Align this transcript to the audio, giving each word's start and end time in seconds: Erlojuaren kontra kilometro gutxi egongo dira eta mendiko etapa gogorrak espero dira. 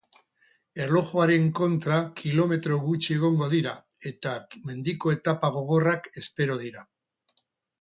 Erlojuaren 0.83 1.43
kontra 1.59 1.99
kilometro 2.21 2.79
gutxi 2.87 3.17
egongo 3.19 3.51
dira 3.53 3.75
eta 4.13 4.35
mendiko 4.71 5.15
etapa 5.17 5.53
gogorrak 5.59 6.11
espero 6.25 6.59
dira. 6.67 6.87